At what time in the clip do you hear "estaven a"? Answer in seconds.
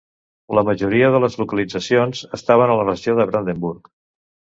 2.39-2.79